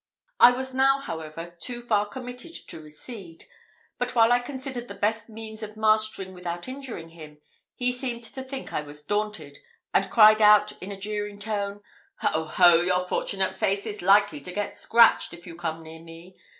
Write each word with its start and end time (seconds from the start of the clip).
I 0.39 0.51
was 0.51 0.73
now, 0.73 0.99
however, 0.99 1.55
too 1.59 1.79
far 1.83 2.07
committed 2.07 2.55
to 2.69 2.79
recede; 2.79 3.45
but 3.99 4.15
while 4.15 4.31
I 4.31 4.39
considered 4.39 4.87
the 4.87 4.95
best 4.95 5.29
means 5.29 5.61
of 5.61 5.77
mastering 5.77 6.33
without 6.33 6.67
injuring 6.67 7.09
him, 7.09 7.37
he 7.75 7.91
seemed 7.93 8.23
to 8.23 8.41
think 8.41 8.73
I 8.73 8.81
was 8.81 9.03
daunted, 9.03 9.59
and 9.93 10.09
cried 10.09 10.41
out, 10.41 10.71
in 10.81 10.91
a 10.91 10.99
jeering 10.99 11.37
tone, 11.37 11.81
"Ho, 12.21 12.45
ho! 12.45 12.77
your 12.81 13.07
fortunate 13.07 13.55
face 13.55 13.85
is 13.85 14.01
likely 14.01 14.41
to 14.41 14.51
get 14.51 14.75
scratched, 14.75 15.35
if 15.35 15.45
you 15.45 15.55
come 15.55 15.83
near 15.83 16.01
me. 16.01 16.33